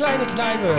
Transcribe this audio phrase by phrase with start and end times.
[0.00, 0.76] kleine Kneipe.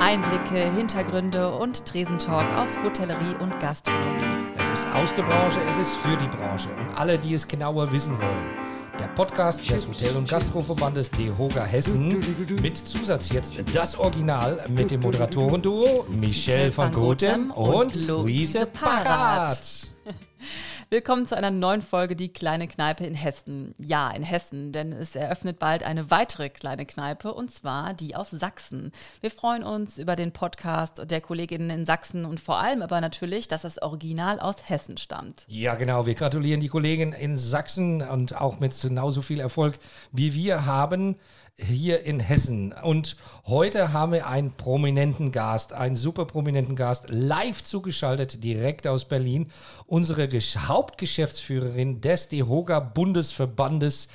[0.00, 4.48] Einblicke, Hintergründe und Tresentalk aus Hotellerie und Gastronomie.
[4.58, 7.92] Es ist aus der Branche, es ist für die Branche und alle, die es genauer
[7.92, 8.98] wissen wollen.
[8.98, 12.16] Der Podcast des Hotel- und Gastroverbandes DEHOGA Hessen
[12.62, 19.60] mit Zusatz jetzt das Original mit dem Moderatorenduo Michelle van Gotem und Luise Parat.
[20.92, 23.74] Willkommen zu einer neuen Folge Die kleine Kneipe in Hessen.
[23.78, 28.28] Ja, in Hessen, denn es eröffnet bald eine weitere kleine Kneipe und zwar die aus
[28.28, 28.92] Sachsen.
[29.22, 33.48] Wir freuen uns über den Podcast der Kolleginnen in Sachsen und vor allem aber natürlich,
[33.48, 35.46] dass das Original aus Hessen stammt.
[35.48, 36.04] Ja, genau.
[36.04, 39.78] Wir gratulieren die Kollegen in Sachsen und auch mit genauso viel Erfolg
[40.12, 41.16] wie wir haben
[41.58, 42.74] hier in Hessen.
[42.82, 43.16] Und
[43.46, 49.50] heute haben wir einen prominenten Gast, einen super prominenten Gast, live zugeschaltet, direkt aus Berlin.
[49.86, 54.08] Unsere Hauptgeschäftsführerin des DEHOGA Bundesverbandes,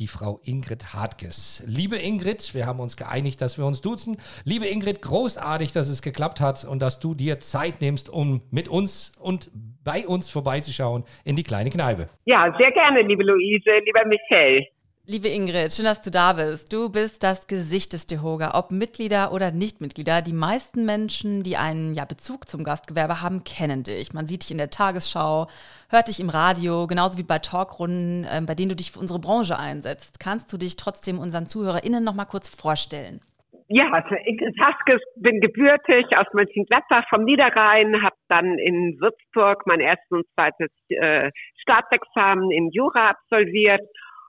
[0.00, 1.62] die Frau Ingrid Hartges.
[1.66, 4.16] Liebe Ingrid, wir haben uns geeinigt, dass wir uns duzen.
[4.44, 8.68] Liebe Ingrid, großartig, dass es geklappt hat und dass du dir Zeit nimmst, um mit
[8.68, 9.50] uns und
[9.84, 12.08] bei uns vorbeizuschauen in die kleine Kneipe.
[12.24, 14.66] Ja, sehr gerne, liebe Luise, lieber Michael.
[15.06, 16.72] Liebe Ingrid, schön, dass du da bist.
[16.72, 20.22] Du bist das Gesicht des DeHoga, ob Mitglieder oder Nichtmitglieder.
[20.22, 24.14] Die meisten Menschen, die einen ja, Bezug zum Gastgewerbe haben, kennen dich.
[24.14, 25.48] Man sieht dich in der Tagesschau,
[25.90, 29.20] hört dich im Radio, genauso wie bei Talkrunden, äh, bei denen du dich für unsere
[29.20, 30.20] Branche einsetzt.
[30.20, 33.20] Kannst du dich trotzdem unseren ZuhörerInnen noch mal kurz vorstellen?
[33.68, 40.10] Ja, also Haskes, bin gebürtig aus Mönchengladbach vom Niederrhein, habe dann in Würzburg mein erstes
[40.10, 41.30] und zweites äh,
[41.60, 43.82] Staatsexamen in Jura absolviert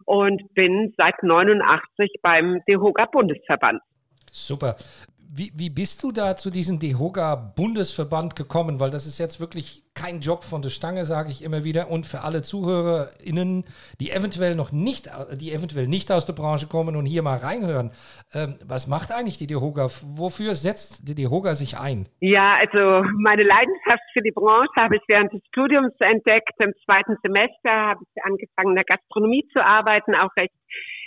[0.06, 3.82] und bin seit 89 beim DEHOGA Bundesverband.
[4.32, 4.76] Super.
[5.28, 8.80] Wie, wie bist du da zu diesem DEHOGA Bundesverband gekommen?
[8.80, 11.90] Weil das ist jetzt wirklich kein Job von der Stange, sage ich immer wieder.
[11.90, 13.64] Und für alle ZuhörerInnen,
[14.00, 17.92] die eventuell noch nicht, die eventuell nicht aus der Branche kommen und hier mal reinhören,
[18.34, 19.88] ähm, was macht eigentlich die DEHOGA?
[20.18, 22.08] Wofür setzt die DEHOGA sich ein?
[22.20, 26.54] Ja, also meine Leidenschaft für die Branche habe ich während des Studiums entdeckt.
[26.60, 30.54] Im zweiten Semester habe ich angefangen, in der Gastronomie zu arbeiten, auch recht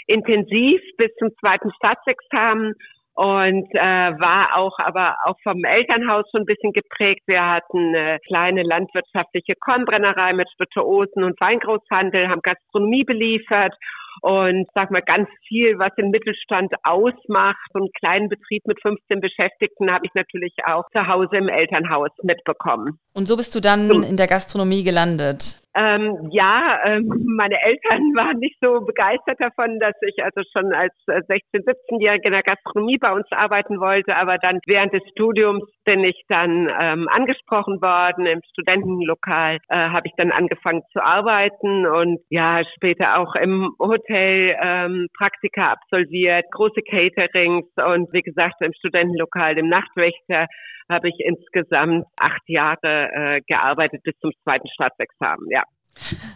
[0.07, 2.75] intensiv bis zum zweiten Staatsexamen
[3.19, 7.23] und äh, war auch aber auch vom Elternhaus schon ein bisschen geprägt.
[7.27, 13.75] Wir hatten eine kleine landwirtschaftliche Kornbrennerei mit Spirituosen und Weingroßhandel, haben Gastronomie beliefert
[14.23, 17.59] und sag mal ganz viel, was den Mittelstand ausmacht.
[17.73, 22.11] So einen kleinen Betrieb mit 15 Beschäftigten habe ich natürlich auch zu Hause im Elternhaus
[22.23, 23.01] mitbekommen.
[23.15, 25.61] Und so bist du dann in der Gastronomie gelandet?
[25.79, 27.07] Ähm, ja, ähm,
[27.37, 32.27] meine Eltern waren nicht so begeistert davon, dass ich also schon als 16-, äh, 17-Jährige
[32.27, 34.17] in der Gastronomie bei uns arbeiten wollte.
[34.17, 38.27] Aber dann während des Studiums bin ich dann ähm, angesprochen worden.
[38.27, 44.57] Im Studentenlokal äh, habe ich dann angefangen zu arbeiten und ja, später auch im Hotel
[44.61, 50.47] ähm, Praktika absolviert, große Caterings und wie gesagt im Studentenlokal, dem Nachtwächter
[50.91, 55.63] habe ich insgesamt acht Jahre äh, gearbeitet bis zum zweiten Staatsexamen, ja.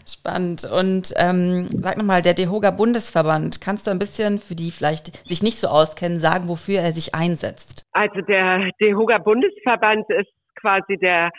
[0.07, 0.65] Spannend.
[0.65, 5.43] Und ähm, sag nochmal, der DEHOGA Bundesverband, kannst du ein bisschen für die vielleicht sich
[5.43, 7.85] nicht so auskennen, sagen, wofür er sich einsetzt?
[7.93, 11.31] Also der DEHOGA Bundesverband ist quasi der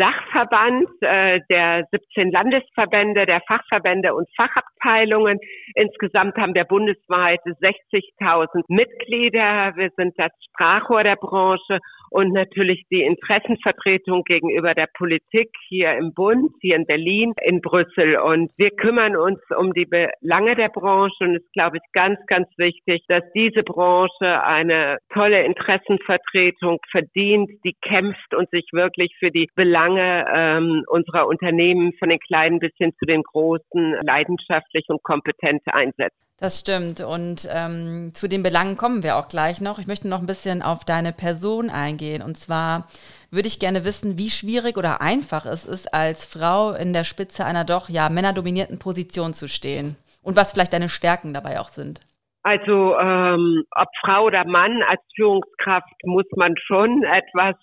[0.00, 5.38] Dachverband äh, der 17 Landesverbände, der Fachverbände und Fachabteilungen.
[5.74, 9.72] Insgesamt haben wir bundesweit 60.000 Mitglieder.
[9.76, 11.80] Wir sind das Sprachrohr der Branche
[12.10, 18.18] und natürlich die Interessenvertretung gegenüber der Politik hier im Bund, hier in Berlin, in Brüssel.
[18.18, 22.18] Und wir kümmern uns um die Belange der Branche und es ist, glaube ich, ganz,
[22.26, 29.30] ganz wichtig, dass diese Branche eine tolle Interessenvertretung verdient, die kämpft und sich wirklich für
[29.30, 35.02] die Belange ähm, unserer Unternehmen von den kleinen bis hin zu den großen leidenschaftlich und
[35.02, 36.29] kompetent einsetzt.
[36.40, 37.00] Das stimmt.
[37.02, 39.78] Und ähm, zu den Belangen kommen wir auch gleich noch.
[39.78, 42.22] Ich möchte noch ein bisschen auf deine Person eingehen.
[42.22, 42.86] Und zwar
[43.30, 47.44] würde ich gerne wissen, wie schwierig oder einfach es ist, als Frau in der Spitze
[47.44, 49.96] einer doch ja männerdominierten Position zu stehen.
[50.22, 52.00] Und was vielleicht deine Stärken dabei auch sind.
[52.42, 57.56] Also ähm, ob Frau oder Mann als Führungskraft muss man schon etwas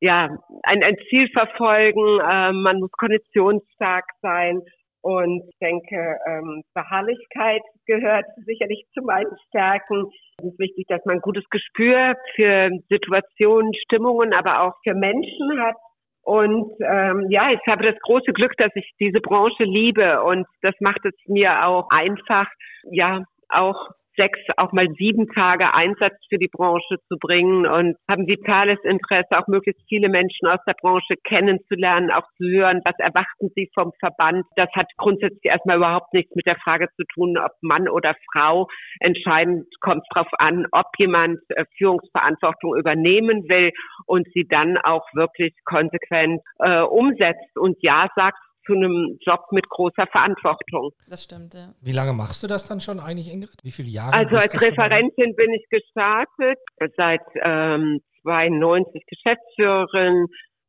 [0.00, 0.28] ja,
[0.62, 4.62] ein, ein Ziel verfolgen, äh, man muss konditionsstark sein,
[5.02, 10.06] und ich denke, ähm, Beharrlichkeit gehört sicherlich zu meinen Stärken.
[10.38, 15.60] Es ist wichtig, dass man ein gutes Gespür für Situationen, Stimmungen, aber auch für Menschen
[15.60, 15.76] hat.
[16.22, 20.74] Und ähm, ja, ich habe das große Glück, dass ich diese Branche liebe und das
[20.80, 22.46] macht es mir auch einfach,
[22.90, 23.88] ja, auch
[24.20, 29.30] sechs, auch mal sieben Tage Einsatz für die Branche zu bringen und haben vitales Interesse,
[29.30, 33.92] auch möglichst viele Menschen aus der Branche kennenzulernen, auch zu hören, was erwarten sie vom
[33.98, 34.44] Verband.
[34.56, 38.68] Das hat grundsätzlich erstmal überhaupt nichts mit der Frage zu tun, ob Mann oder Frau.
[39.00, 43.70] Entscheidend kommt darauf an, ob jemand äh, Führungsverantwortung übernehmen will
[44.06, 49.68] und sie dann auch wirklich konsequent äh, umsetzt und Ja sagt zu einem Job mit
[49.68, 50.90] großer Verantwortung.
[51.08, 51.74] Das stimmt, ja.
[51.80, 53.56] Wie lange machst du das dann schon eigentlich, Ingrid?
[53.62, 54.12] Wie viele Jahre?
[54.12, 56.58] Also als Referentin bin ich gestartet,
[56.96, 60.26] seit ähm, 92 Geschäftsführerin,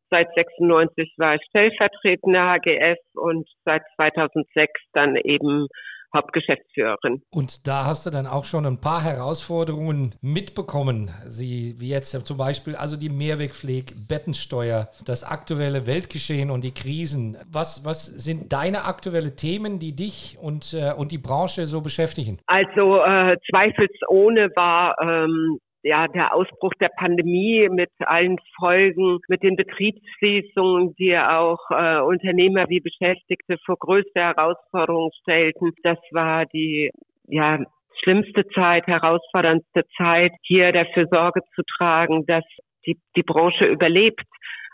[0.10, 5.68] seit 96 war ich stellvertretende HGF und seit 2006 dann eben
[6.14, 7.22] Hauptgeschäftsführerin.
[7.32, 12.38] Und da hast du dann auch schon ein paar Herausforderungen mitbekommen, Sie, wie jetzt zum
[12.38, 17.38] Beispiel also die Mehrwegpflege, Bettensteuer, das aktuelle Weltgeschehen und die Krisen.
[17.52, 22.40] Was, was sind deine aktuellen Themen, die dich und, äh, und die Branche so beschäftigen?
[22.48, 29.56] Also äh, zweifelsohne war ähm, ja, der Ausbruch der Pandemie mit allen Folgen, mit den
[29.56, 35.72] Betriebsschließungen, die auch äh, Unternehmer wie Beschäftigte vor größte Herausforderungen stellten.
[35.84, 36.92] Das war die,
[37.28, 37.60] ja,
[38.04, 42.44] schlimmste Zeit, herausforderndste Zeit, hier dafür Sorge zu tragen, dass
[42.86, 44.26] die, die Branche überlebt.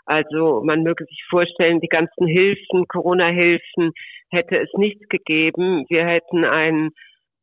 [0.06, 3.92] Also man möge sich vorstellen, die ganzen Hilfen, Corona-Hilfen
[4.30, 5.84] hätte es nicht gegeben.
[5.88, 6.90] Wir hätten ein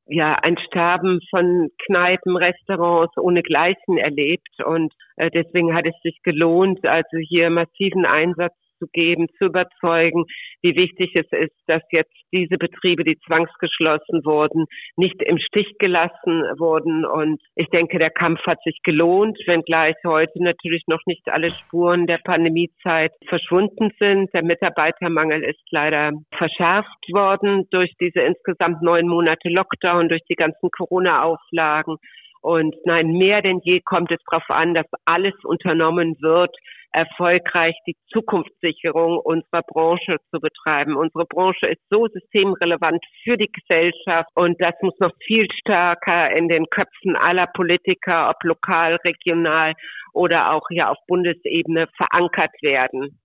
[0.08, 4.64] ja ein Sterben von Kneipen, Restaurants ohne Gleichen erlebt.
[4.64, 10.26] Und äh, deswegen hat es sich gelohnt, also hier massiven Einsatz zu geben, zu überzeugen,
[10.62, 14.66] wie wichtig es ist, dass jetzt diese Betriebe, die zwangsgeschlossen wurden,
[14.98, 17.06] nicht im Stich gelassen wurden.
[17.06, 22.08] Und ich denke, der Kampf hat sich gelohnt, wenngleich heute natürlich noch nicht alle Spuren
[22.08, 24.34] der Pandemiezeit verschwunden sind.
[24.34, 30.70] Der Mitarbeitermangel ist leider verschärft worden durch diese insgesamt neun Monate Lockdown, durch die ganzen
[30.72, 31.98] Corona-Auflagen.
[32.42, 36.56] Und nein, mehr denn je kommt es darauf an, dass alles unternommen wird,
[36.96, 40.96] erfolgreich die Zukunftssicherung unserer Branche zu betreiben.
[40.96, 46.48] Unsere Branche ist so systemrelevant für die Gesellschaft und das muss noch viel stärker in
[46.48, 49.74] den Köpfen aller Politiker, ob lokal, regional
[50.14, 53.20] oder auch hier auf Bundesebene verankert werden.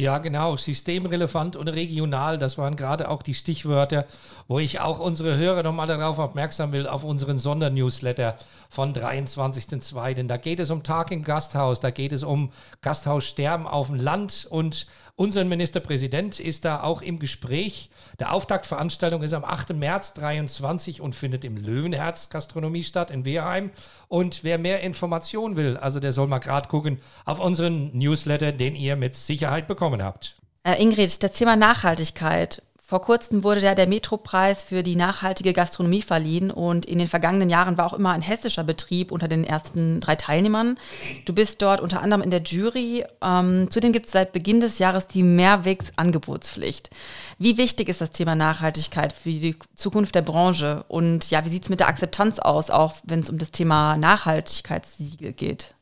[0.00, 0.56] Ja, genau.
[0.56, 4.06] Systemrelevant und regional, das waren gerade auch die Stichwörter,
[4.48, 8.34] wo ich auch unsere Hörer nochmal darauf aufmerksam will, auf unseren Sondernewsletter
[8.70, 10.26] von 23.02.
[10.26, 12.50] Da geht es um Tag im Gasthaus, da geht es um
[12.80, 14.86] Gasthaussterben auf dem Land und
[15.20, 17.90] unser Ministerpräsident ist da auch im Gespräch.
[18.18, 19.74] Der Auftaktveranstaltung ist am 8.
[19.74, 23.70] März 23 und findet im Löwenherz Gastronomie statt in Wehrheim.
[24.08, 28.74] Und wer mehr Informationen will, also der soll mal gerade gucken auf unseren Newsletter, den
[28.74, 30.36] ihr mit Sicherheit bekommen habt.
[30.62, 32.62] Äh, Ingrid, das Thema Nachhaltigkeit.
[32.78, 37.48] Vor kurzem wurde ja der Metropreis für die nachhaltige Gastronomie verliehen und in den vergangenen
[37.48, 40.76] Jahren war auch immer ein hessischer Betrieb unter den ersten drei Teilnehmern.
[41.24, 43.04] Du bist dort unter anderem in der Jury.
[43.22, 46.90] Ähm, zudem gibt es seit Beginn des Jahres die Mehrwegsangebotspflicht.
[47.38, 50.84] Wie wichtig ist das Thema Nachhaltigkeit für die Zukunft der Branche?
[50.88, 53.96] Und ja, wie sieht es mit der Akzeptanz aus, auch wenn es um das Thema
[53.96, 55.74] Nachhaltigkeitssiegel geht?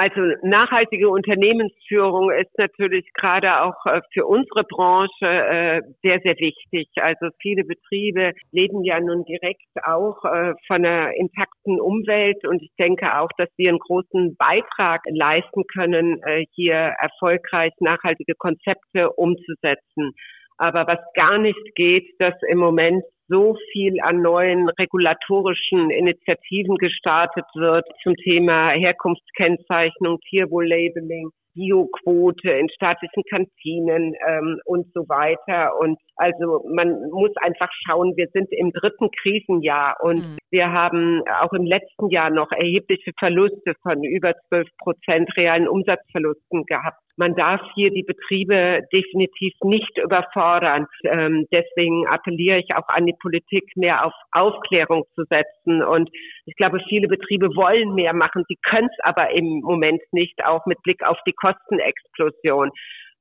[0.00, 6.88] Also nachhaltige Unternehmensführung ist natürlich gerade auch äh, für unsere Branche äh, sehr, sehr wichtig.
[6.96, 12.72] Also viele Betriebe leben ja nun direkt auch äh, von einer intakten Umwelt und ich
[12.78, 16.18] denke auch, dass wir einen großen Beitrag leisten können,
[16.52, 20.14] hier erfolgreich nachhaltige Konzepte umzusetzen.
[20.60, 27.46] Aber was gar nicht geht, dass im Moment so viel an neuen regulatorischen Initiativen gestartet
[27.54, 31.30] wird zum Thema Herkunftskennzeichnung, Tierwohl-Labeling,
[31.60, 35.78] Bioquote in staatlichen Kantinen ähm, und so weiter.
[35.78, 40.38] Und also man muss einfach schauen, wir sind im dritten Krisenjahr und mhm.
[40.50, 46.64] wir haben auch im letzten Jahr noch erhebliche Verluste von über 12 Prozent realen Umsatzverlusten
[46.64, 47.00] gehabt.
[47.20, 50.86] Man darf hier die Betriebe definitiv nicht überfordern.
[51.04, 55.82] Ähm, deswegen appelliere ich auch an die Politik, mehr auf Aufklärung zu setzen.
[55.82, 56.08] Und
[56.46, 60.64] ich glaube, viele Betriebe wollen mehr machen, sie können es aber im Moment nicht, auch
[60.64, 62.70] mit Blick auf die Kostenexplosion.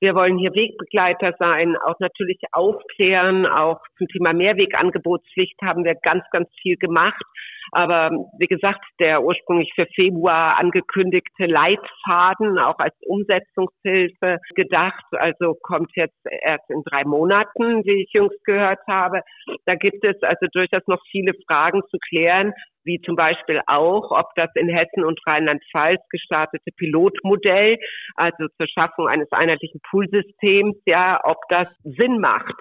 [0.01, 6.23] Wir wollen hier Wegbegleiter sein, auch natürlich aufklären, auch zum Thema Mehrwegangebotspflicht haben wir ganz,
[6.31, 7.21] ganz viel gemacht.
[7.71, 15.91] Aber wie gesagt, der ursprünglich für Februar angekündigte Leitfaden, auch als Umsetzungshilfe gedacht, also kommt
[15.95, 19.21] jetzt erst in drei Monaten, wie ich jüngst gehört habe.
[19.65, 24.27] Da gibt es also durchaus noch viele Fragen zu klären, wie zum Beispiel auch, ob
[24.35, 27.77] das in Hessen und Rheinland-Pfalz gestartete Pilotmodell,
[28.15, 32.55] also zur Schaffung eines einheitlichen Poolsystems, ja, ob das Sinn macht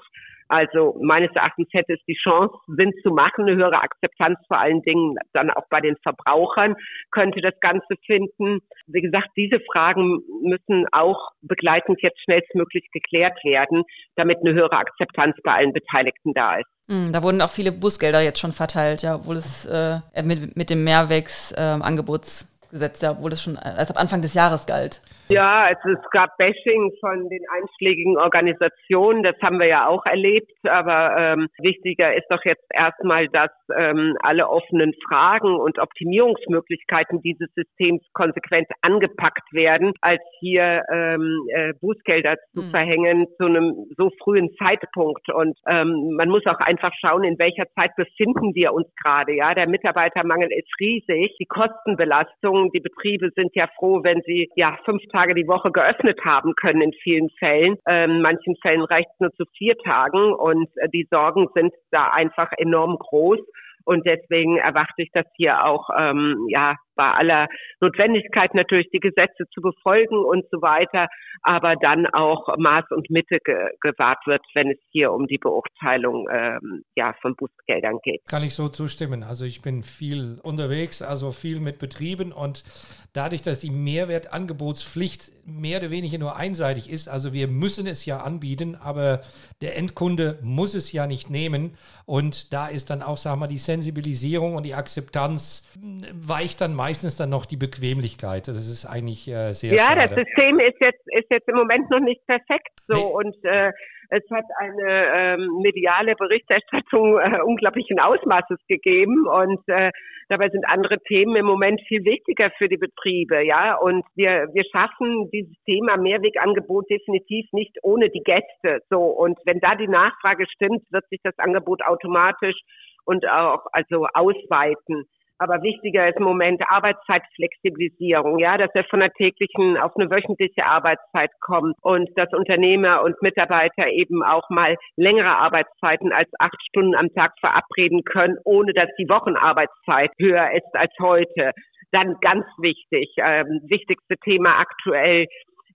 [0.49, 4.83] Also meines Erachtens hätte es die Chance, Sinn zu machen, eine höhere Akzeptanz vor allen
[4.83, 6.77] Dingen dann auch bei den Verbrauchern
[7.11, 8.61] könnte das Ganze finden.
[8.87, 13.83] Wie gesagt, diese Fragen müssen auch begleitend jetzt schnellstmöglich geklärt werden,
[14.17, 16.67] damit eine höhere Akzeptanz bei allen Beteiligten da ist.
[16.89, 20.71] Hm, da wurden auch viele Busgelder jetzt schon verteilt, ja, obwohl es äh, mit, mit
[20.71, 25.03] dem Mehrwegs-Angebotsgesetz, äh, ja, obwohl es schon erst ab Anfang des Jahres galt.
[25.29, 30.51] Ja, also es gab Bashing von den einschlägigen Organisationen, das haben wir ja auch erlebt,
[30.65, 37.49] aber ähm, wichtiger ist doch jetzt erstmal, dass ähm, alle offenen Fragen und Optimierungsmöglichkeiten dieses
[37.55, 42.71] Systems konsequent angepackt werden, als hier ähm, äh, Bußgelder zu mhm.
[42.71, 45.29] verhängen zu einem so frühen Zeitpunkt.
[45.33, 49.35] Und ähm, man muss auch einfach schauen, in welcher Zeit befinden wir uns gerade.
[49.35, 54.79] Ja, der Mitarbeitermangel ist riesig, die Kostenbelastung, die Betriebe sind ja froh, wenn sie ja
[54.85, 57.77] fünf Tage die Woche geöffnet haben können in vielen Fällen.
[57.89, 62.11] Ähm, manchen Fällen reicht es nur zu vier Tagen und äh, die Sorgen sind da
[62.11, 63.41] einfach enorm groß.
[63.85, 67.47] Und deswegen erwarte ich das hier auch ähm, ja bei aller
[67.81, 71.07] Notwendigkeit natürlich die Gesetze zu befolgen und so weiter,
[71.43, 76.27] aber dann auch Maß und Mitte ge gewahrt wird, wenn es hier um die Beurteilung
[76.31, 78.21] ähm, ja, von Bußgeldern geht.
[78.29, 79.23] Kann ich so zustimmen.
[79.23, 82.65] Also ich bin viel unterwegs, also viel mit Betrieben und
[83.13, 88.19] dadurch, dass die Mehrwertangebotspflicht mehr oder weniger nur einseitig ist, also wir müssen es ja
[88.19, 89.21] anbieten, aber
[89.63, 91.77] der Endkunde muss es ja nicht nehmen
[92.07, 95.71] und da ist dann auch, sagen wir mal, die Sensibilisierung und die Akzeptanz
[96.13, 98.49] weicht dann meistens meistens dann noch die Bequemlichkeit.
[98.49, 100.09] Das ist eigentlich äh, sehr Ja, schade.
[100.09, 103.13] das System ist jetzt, ist jetzt im Moment noch nicht perfekt so nee.
[103.21, 103.73] und äh,
[104.11, 109.91] es hat eine ähm, mediale Berichterstattung äh, unglaublichen Ausmaßes gegeben und äh,
[110.31, 113.77] dabei sind andere Themen im Moment viel wichtiger für die Betriebe, ja.
[113.77, 118.81] Und wir wir schaffen dieses Thema Mehrwegangebot definitiv nicht ohne die Gäste.
[118.89, 122.57] So und wenn da die Nachfrage stimmt, wird sich das Angebot automatisch
[123.05, 125.05] und auch also ausweiten.
[125.39, 130.67] Aber wichtiger ist im Moment Arbeitszeitflexibilisierung, ja, dass wir von der täglichen auf eine wöchentliche
[130.67, 136.97] Arbeitszeit kommen und dass Unternehmer und Mitarbeiter eben auch mal längere Arbeitszeiten als acht Stunden
[136.97, 141.53] am Tag verabreden können, ohne dass die Wochenarbeitszeit höher ist als heute.
[141.93, 145.27] Dann ganz wichtig, ähm, wichtigste Thema aktuell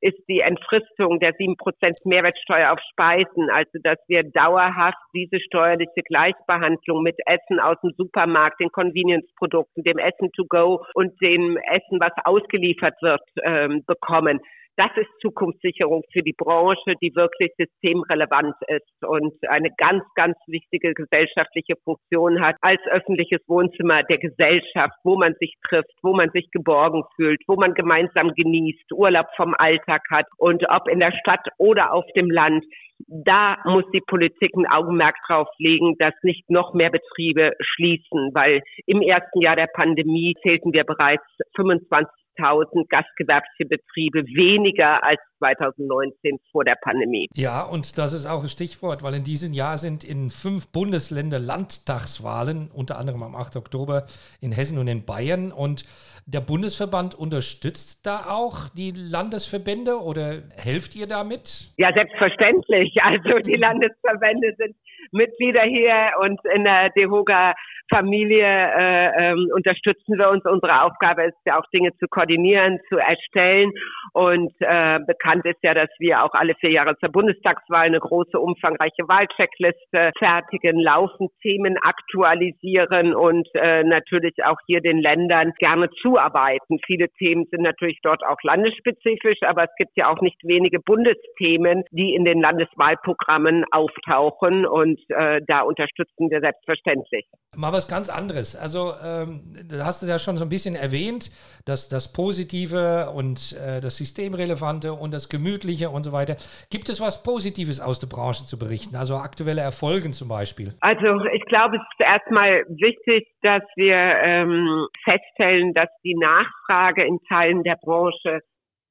[0.04, 1.56] ist die Entfristung der 7%
[2.04, 8.60] Mehrwertsteuer auf Speisen, also dass wir dauerhaft diese steuerliche Gleichbehandlung mit Essen aus dem Supermarkt,
[8.60, 14.42] den Convenience-Produkten, dem Essen to go und dem Essen, was ausgeliefert wird, ähm, bekommen.
[14.76, 20.96] Das ist Zukunftssicherung für die Branche, die wirklich systemrelevant ist und eine ganz, ganz wichtige
[20.96, 26.50] gesellschaftliche Funktion hat als öffentliches Wohnzimmer der Gesellschaft, wo man sich trifft, wo man sich
[26.52, 31.48] geborgen fühlt, wo man gemeinsam genießt, Urlaub vom Alltag hat und ob in der Stadt
[31.60, 32.66] oder auf dem Land.
[33.08, 38.62] Da muss die Politik ein Augenmerk drauf legen, dass nicht noch mehr Betriebe schließen, weil
[38.88, 41.26] im ersten Jahr der Pandemie zählten wir bereits
[41.56, 47.28] 25 1000 gastgewerbliche Betriebe weniger als 2019 vor der Pandemie.
[47.36, 51.44] Ja, und das ist auch ein Stichwort, weil in diesem Jahr sind in fünf Bundesländern
[51.44, 53.58] Landtagswahlen, unter anderem am 8.
[53.58, 54.06] Oktober
[54.42, 55.52] in Hessen und in Bayern.
[55.52, 55.86] Und
[56.26, 61.74] der Bundesverband unterstützt da auch die Landesverbände oder helft ihr damit?
[61.78, 62.96] Ja, selbstverständlich.
[63.04, 64.76] Also die Landesverbände sind
[65.12, 67.54] Mitglieder hier und in der DEHOGA
[67.90, 70.44] Familie äh, ähm, unterstützen wir uns.
[70.46, 73.72] Unsere Aufgabe ist ja auch Dinge zu koordinieren, zu erstellen.
[74.14, 78.40] Und äh, bekannt ist ja, dass wir auch alle vier Jahre zur Bundestagswahl eine große,
[78.40, 86.80] umfangreiche Wahlcheckliste fertigen, laufen, Themen aktualisieren und äh, natürlich auch hier den Ländern gerne zuarbeiten.
[86.86, 91.84] Viele Themen sind natürlich dort auch landesspezifisch, aber es gibt ja auch nicht wenige Bundesthemen,
[91.92, 97.26] die in den Landeswahlprogrammen auftauchen und äh, da unterstützen wir selbstverständlich.
[97.56, 98.56] Mal was ganz anderes.
[98.56, 101.32] Also, ähm, du hast es ja schon so ein bisschen erwähnt,
[101.66, 106.36] dass das Positive und äh, das Systemrelevante und das Gemütliche und so weiter.
[106.72, 108.96] Gibt es was Positives aus der Branche zu berichten?
[108.96, 110.74] Also aktuelle Erfolge zum Beispiel?
[110.80, 117.20] Also, ich glaube, es ist erstmal wichtig, dass wir ähm, feststellen, dass die Nachfrage in
[117.30, 118.42] Teilen der Branche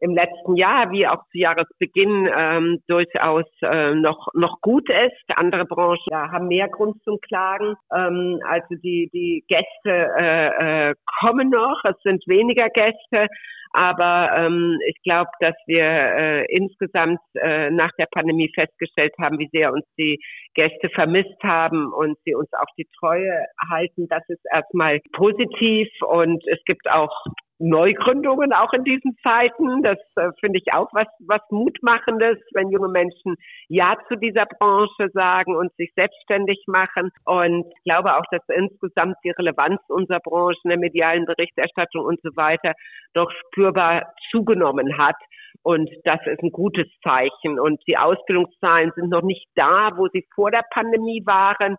[0.02, 5.36] im letzten Jahr wie auch zu Jahresbeginn ähm, durchaus äh, noch noch gut ist.
[5.36, 7.76] Andere Branchen ja, haben mehr Grund zum Klagen.
[7.94, 13.28] Ähm, also die die Gäste äh, äh, kommen noch, es sind weniger Gäste,
[13.72, 19.48] aber ähm, ich glaube, dass wir äh, insgesamt äh, nach der Pandemie festgestellt haben, wie
[19.52, 20.18] sehr uns die
[20.54, 24.08] Gäste vermisst haben und sie uns auch die Treue halten.
[24.08, 27.24] Das ist erstmal positiv und es gibt auch
[27.62, 29.82] Neugründungen auch in diesen Zeiten.
[29.82, 33.36] Das äh, finde ich auch was, was Mutmachendes, wenn junge Menschen
[33.68, 37.10] Ja zu dieser Branche sagen und sich selbstständig machen.
[37.24, 42.20] Und ich glaube auch, dass insgesamt die Relevanz unserer Branche in der medialen Berichterstattung und
[42.22, 42.72] so weiter
[43.14, 45.16] doch spürbar zugenommen hat.
[45.62, 47.60] Und das ist ein gutes Zeichen.
[47.60, 51.76] Und die Ausbildungszahlen sind noch nicht da, wo sie vor der Pandemie waren,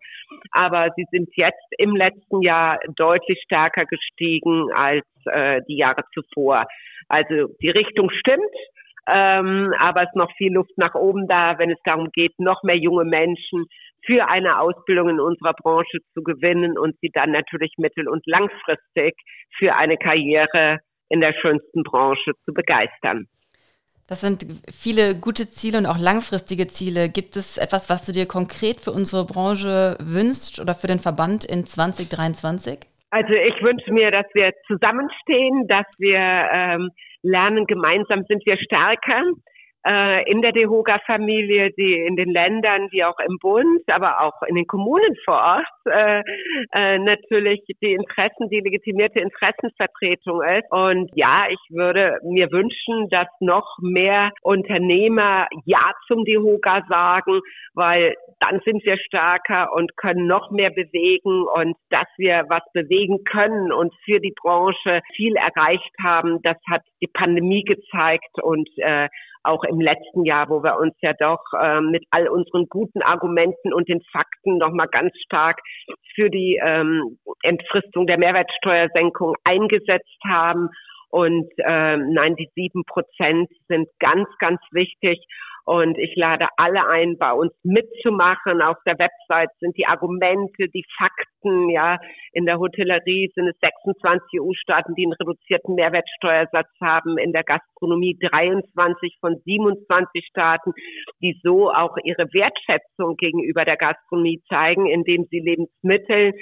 [0.51, 6.65] aber sie sind jetzt im letzten Jahr deutlich stärker gestiegen als äh, die Jahre zuvor.
[7.09, 8.55] Also die Richtung stimmt.
[9.05, 12.63] Ähm, aber es ist noch viel Luft nach oben da, wenn es darum geht, noch
[12.63, 13.65] mehr junge Menschen
[14.05, 19.15] für eine Ausbildung in unserer Branche zu gewinnen und sie dann natürlich mittel- und langfristig
[19.57, 23.27] für eine Karriere in der schönsten Branche zu begeistern.
[24.13, 27.09] Das sind viele gute Ziele und auch langfristige Ziele.
[27.09, 31.43] Gibt es etwas, was du dir konkret für unsere Branche wünschst oder für den Verband
[31.45, 32.77] in 2023?
[33.09, 36.91] Also ich wünsche mir, dass wir zusammenstehen, dass wir ähm,
[37.23, 39.23] lernen, gemeinsam sind wir stärker
[39.85, 44.55] äh, in der DEHOGA-Familie, die in den Ländern wie auch im Bund, aber auch in
[44.55, 46.21] den Kommunen vor Ort äh,
[46.73, 50.71] äh, natürlich die Interessen, die legitimierte Interessenvertretung ist.
[50.71, 57.41] Und ja, ich würde mir wünschen, dass noch mehr Unternehmer Ja zum DEHOGA sagen,
[57.73, 63.23] weil dann sind wir stärker und können noch mehr bewegen und dass wir was bewegen
[63.23, 69.07] können und für die Branche viel erreicht haben, das hat die Pandemie gezeigt und äh,
[69.43, 73.73] auch im letzten Jahr, wo wir uns ja doch äh, mit all unseren guten Argumenten
[73.73, 75.59] und den Fakten nochmal ganz stark
[76.15, 80.69] für die ähm, Entfristung der Mehrwertsteuersenkung eingesetzt haben.
[81.09, 85.19] Und äh, nein, die sieben Prozent sind ganz, ganz wichtig.
[85.65, 88.61] Und ich lade alle ein, bei uns mitzumachen.
[88.61, 91.99] Auf der Website sind die Argumente, die Fakten, ja.
[92.33, 97.17] In der Hotellerie sind es 26 EU-Staaten, die einen reduzierten Mehrwertsteuersatz haben.
[97.17, 100.73] In der Gastronomie 23 von 27 Staaten,
[101.21, 106.33] die so auch ihre Wertschätzung gegenüber der Gastronomie zeigen, indem sie Lebensmittel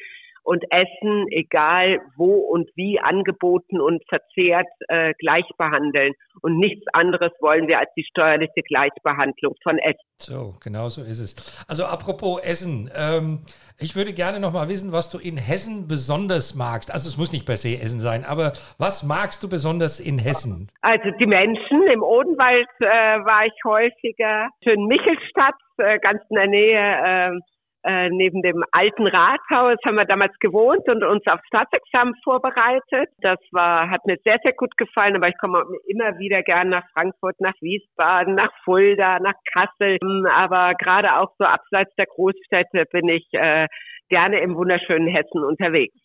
[0.43, 6.13] und Essen, egal wo und wie angeboten und verzehrt, äh, gleich behandeln.
[6.41, 9.99] Und nichts anderes wollen wir als die steuerliche Gleichbehandlung von Essen.
[10.17, 11.65] So, genau so ist es.
[11.67, 13.39] Also apropos Essen, ähm,
[13.79, 16.91] ich würde gerne noch mal wissen, was du in Hessen besonders magst.
[16.91, 20.69] Also es muss nicht per se Essen sein, aber was magst du besonders in Hessen?
[20.81, 21.87] Also die Menschen.
[21.91, 24.49] Im Odenwald äh, war ich häufiger.
[24.63, 27.41] Schön Michelstadt, äh, ganz in der Nähe
[27.83, 33.09] äh, neben dem alten Rathaus haben wir damals gewohnt und uns auf Staatsexamen vorbereitet.
[33.21, 36.83] Das war, hat mir sehr, sehr gut gefallen, aber ich komme immer wieder gern nach
[36.93, 39.97] Frankfurt, nach Wiesbaden, nach Fulda, nach Kassel.
[40.31, 43.67] Aber gerade auch so abseits der Großstädte bin ich äh,
[44.09, 45.95] gerne im wunderschönen Hessen unterwegs.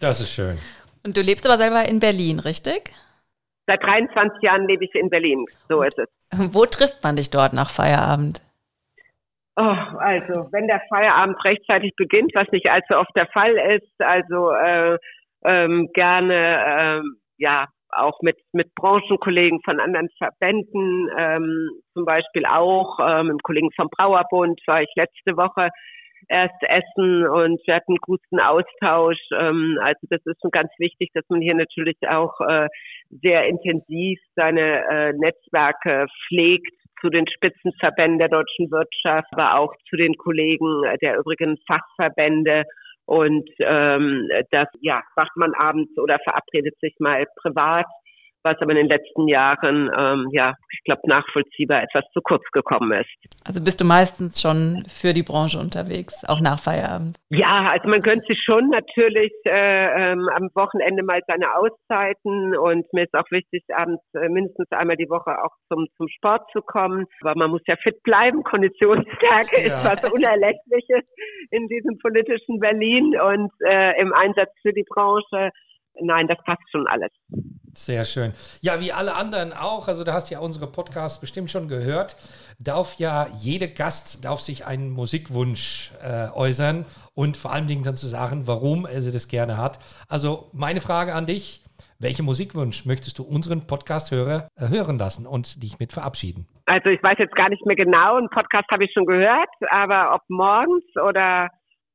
[0.00, 0.58] Das ist schön.
[1.04, 2.90] Und du lebst aber selber in Berlin, richtig?
[3.66, 5.44] Seit 23 Jahren lebe ich in Berlin.
[5.68, 6.08] So ist es.
[6.52, 8.42] Wo trifft man dich dort nach Feierabend?
[9.60, 14.52] Oh, also wenn der Feierabend rechtzeitig beginnt, was nicht allzu oft der Fall ist, also
[14.52, 14.96] äh,
[15.44, 17.02] ähm, gerne äh,
[17.36, 23.68] ja auch mit mit Branchenkollegen von anderen Verbänden, ähm, zum Beispiel auch ähm, mit Kollegen
[23.76, 25.68] vom Brauerbund war ich letzte Woche
[26.28, 29.20] erst essen und wir hatten guten Austausch.
[29.38, 32.68] Ähm, also das ist schon ganz wichtig, dass man hier natürlich auch äh,
[33.10, 39.96] sehr intensiv seine äh, Netzwerke pflegt zu den Spitzenverbänden der deutschen Wirtschaft, aber auch zu
[39.96, 42.64] den Kollegen der übrigen Fachverbände.
[43.06, 47.86] Und ähm, das ja, macht man abends oder verabredet sich mal privat
[48.42, 52.92] was aber in den letzten Jahren, ähm, ja, ich glaube, nachvollziehbar etwas zu kurz gekommen
[52.92, 53.10] ist.
[53.44, 57.18] Also bist du meistens schon für die Branche unterwegs, auch nach Feierabend?
[57.30, 62.90] Ja, also man könnte sich schon natürlich äh, ähm, am Wochenende mal seine Auszeiten und
[62.92, 66.60] mir ist auch wichtig, abends äh, mindestens einmal die Woche auch zum, zum Sport zu
[66.62, 67.06] kommen.
[67.20, 68.42] Aber man muss ja fit bleiben.
[68.42, 69.78] Konditionsstärke ja.
[69.78, 71.04] ist was Unerlässliches
[71.50, 75.50] in diesem politischen Berlin und äh, im Einsatz für die Branche
[76.00, 77.10] nein, das passt schon alles.
[77.72, 78.32] Sehr schön.
[78.62, 82.16] Ja, wie alle anderen auch, also da hast du ja unsere Podcasts bestimmt schon gehört,
[82.58, 86.84] darf ja jeder Gast darf sich einen Musikwunsch äh, äußern
[87.14, 89.78] und vor allen Dingen dann zu sagen, warum er das gerne hat.
[90.08, 91.62] Also meine Frage an dich,
[92.00, 96.46] welchen Musikwunsch möchtest du unseren Podcast-Hörer äh, hören lassen und dich mit verabschieden?
[96.66, 100.14] Also ich weiß jetzt gar nicht mehr genau, einen Podcast habe ich schon gehört, aber
[100.14, 101.48] ob morgens oder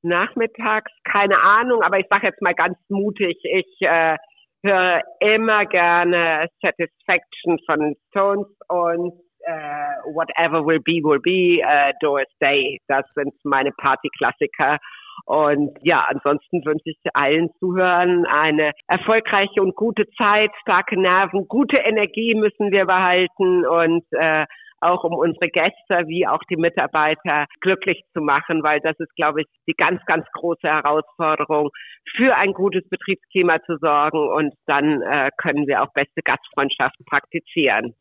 [0.05, 4.15] nachmittags, keine Ahnung, aber ich sage jetzt mal ganz mutig, ich äh,
[4.63, 9.13] höre immer gerne Satisfaction von Stones und
[9.45, 12.79] äh, Whatever Will Be Will Be, äh, Doris Day.
[12.87, 14.79] Das sind meine Partyklassiker.
[15.25, 21.77] Und ja, ansonsten wünsche ich allen Zuhörern eine erfolgreiche und gute Zeit, starke Nerven, gute
[21.77, 24.45] Energie müssen wir behalten und äh,
[24.81, 29.41] auch um unsere Gäste wie auch die Mitarbeiter glücklich zu machen, weil das ist, glaube
[29.41, 31.69] ich, die ganz, ganz große Herausforderung,
[32.15, 37.95] für ein gutes Betriebsklima zu sorgen und dann äh, können wir auch beste Gastfreundschaft praktizieren.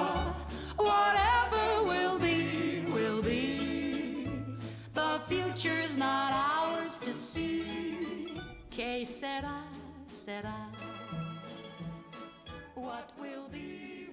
[9.03, 9.63] Said I,
[10.05, 10.67] said I,
[12.75, 14.10] what will be?